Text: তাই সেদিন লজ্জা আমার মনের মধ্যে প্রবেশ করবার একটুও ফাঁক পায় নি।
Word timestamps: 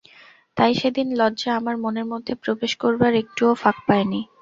তাই 0.57 0.71
সেদিন 0.75 1.07
লজ্জা 1.19 1.51
আমার 1.55 1.75
মনের 1.83 2.07
মধ্যে 2.11 2.33
প্রবেশ 2.43 2.71
করবার 2.81 3.11
একটুও 3.21 3.53
ফাঁক 3.61 3.77
পায় 3.87 4.05
নি। 4.11 4.21